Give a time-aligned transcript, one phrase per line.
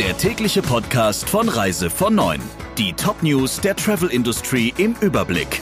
[0.00, 2.40] der tägliche Podcast von Reise von 9.
[2.78, 5.60] Die Top-News der Travel Industry im Überblick.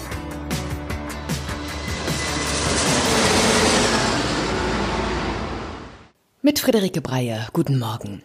[6.41, 8.23] Mit Friederike Breyer, guten Morgen.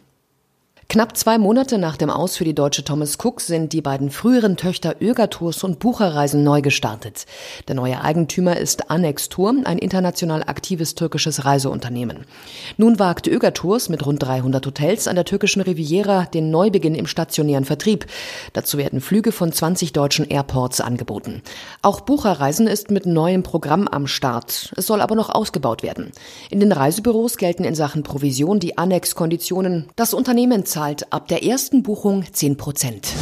[0.94, 4.58] Knapp zwei Monate nach dem Aus für die deutsche Thomas Cook sind die beiden früheren
[4.58, 7.26] Töchter Ögertours und Bucherreisen neu gestartet.
[7.67, 12.26] Der neue Eigentümer ist Annex Tour, ein international aktives türkisches Reiseunternehmen.
[12.78, 17.66] Nun wagt Ögertours mit rund 300 Hotels an der türkischen Riviera den Neubeginn im stationären
[17.66, 18.05] Vertrieb.
[18.53, 21.41] Dazu werden Flüge von 20 deutschen Airports angeboten.
[21.81, 24.71] Auch Bucherreisen ist mit neuem Programm am Start.
[24.77, 26.12] Es soll aber noch ausgebaut werden.
[26.52, 29.88] In den Reisebüros gelten in Sachen Provision die Annex-Konditionen.
[29.95, 33.13] Das Unternehmen zahlt zahlt ab der ersten Buchung 10 Prozent.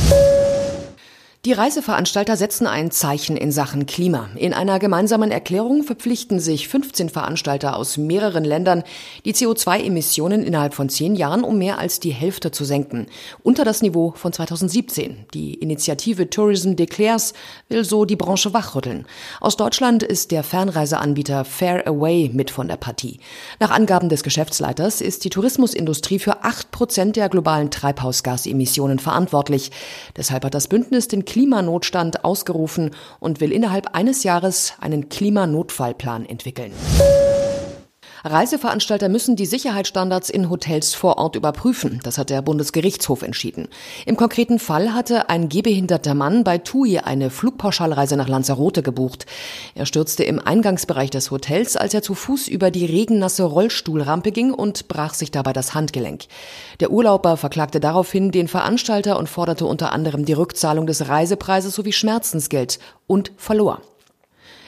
[1.43, 4.29] Die Reiseveranstalter setzen ein Zeichen in Sachen Klima.
[4.35, 8.83] In einer gemeinsamen Erklärung verpflichten sich 15 Veranstalter aus mehreren Ländern,
[9.25, 13.07] die CO2-Emissionen innerhalb von zehn Jahren um mehr als die Hälfte zu senken,
[13.41, 15.25] unter das Niveau von 2017.
[15.33, 17.33] Die Initiative Tourism Declares
[17.69, 19.07] will so die Branche wachrütteln.
[19.39, 23.19] Aus Deutschland ist der Fernreiseanbieter Fair Away mit von der Partie.
[23.59, 29.71] Nach Angaben des Geschäftsleiters ist die Tourismusindustrie für acht Prozent der globalen Treibhausgasemissionen verantwortlich.
[30.15, 36.73] Deshalb hat das Bündnis den Klimanotstand ausgerufen und will innerhalb eines Jahres einen Klimanotfallplan entwickeln.
[38.23, 41.99] Reiseveranstalter müssen die Sicherheitsstandards in Hotels vor Ort überprüfen.
[42.03, 43.67] Das hat der Bundesgerichtshof entschieden.
[44.05, 49.25] Im konkreten Fall hatte ein gehbehinderter Mann bei TUI eine Flugpauschalreise nach Lanzarote gebucht.
[49.73, 54.53] Er stürzte im Eingangsbereich des Hotels, als er zu Fuß über die regennasse Rollstuhlrampe ging
[54.53, 56.25] und brach sich dabei das Handgelenk.
[56.79, 61.93] Der Urlauber verklagte daraufhin den Veranstalter und forderte unter anderem die Rückzahlung des Reisepreises sowie
[61.93, 63.81] Schmerzensgeld und verlor.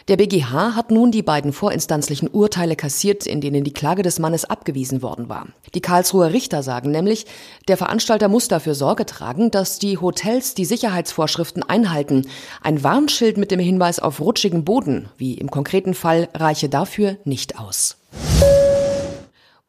[0.10, 4.44] Der BGH hat nun die beiden vorinstanzlichen Urteile kassiert, in denen die Klage des Mannes
[4.44, 5.48] abgewiesen worden war.
[5.76, 7.26] Die Karlsruher Richter sagen nämlich,
[7.70, 12.28] der Veranstalter muss dafür Sorge tragen, dass die Hotels die Sicherheitsvorschriften einhalten.
[12.62, 17.58] Ein Warnschild mit dem Hinweis auf rutschigen Boden, wie im konkreten Fall, reiche dafür nicht
[17.58, 17.96] aus.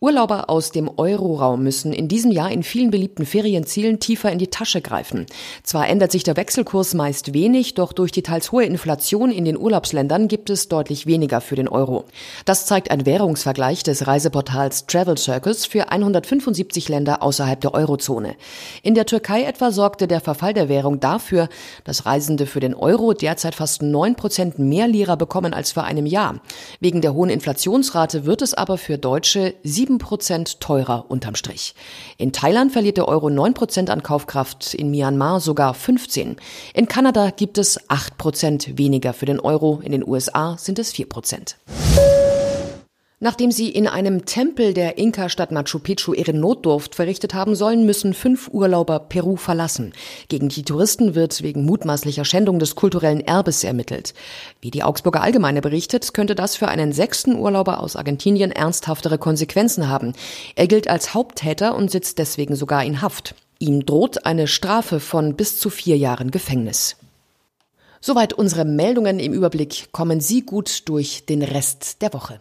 [0.00, 4.48] Urlauber aus dem Euroraum müssen in diesem Jahr in vielen beliebten Ferienzielen tiefer in die
[4.48, 5.24] Tasche greifen.
[5.62, 9.56] Zwar ändert sich der Wechselkurs meist wenig, doch durch die teils hohe Inflation in den
[9.56, 12.04] Urlaubsländern gibt es deutlich weniger für den Euro.
[12.44, 18.34] Das zeigt ein Währungsvergleich des Reiseportals Travel Circus für 175 Länder außerhalb der Eurozone.
[18.82, 21.48] In der Türkei etwa sorgte der Verfall der Währung dafür,
[21.84, 26.04] dass Reisende für den Euro derzeit fast 9 Prozent mehr Lira bekommen als vor einem
[26.04, 26.40] Jahr.
[26.80, 31.74] Wegen der hohen Inflationsrate wird es aber für Deutsche 7 7 Prozent teurer unterm Strich.
[32.16, 36.36] In Thailand verliert der Euro 9 Prozent an Kaufkraft, in Myanmar sogar 15.
[36.72, 40.90] In Kanada gibt es 8 Prozent weniger für den Euro, in den USA sind es
[40.92, 41.58] 4 Prozent.
[43.20, 48.12] Nachdem sie in einem Tempel der Inka-Stadt Machu Picchu ihre Notdurft verrichtet haben sollen, müssen
[48.12, 49.92] fünf Urlauber Peru verlassen.
[50.28, 54.14] Gegen die Touristen wird wegen mutmaßlicher Schändung des kulturellen Erbes ermittelt.
[54.60, 59.88] Wie die Augsburger Allgemeine berichtet, könnte das für einen sechsten Urlauber aus Argentinien ernsthaftere Konsequenzen
[59.88, 60.12] haben.
[60.56, 63.36] Er gilt als Haupttäter und sitzt deswegen sogar in Haft.
[63.60, 66.96] Ihm droht eine Strafe von bis zu vier Jahren Gefängnis.
[68.00, 69.88] Soweit unsere Meldungen im Überblick.
[69.92, 72.40] Kommen Sie gut durch den Rest der Woche.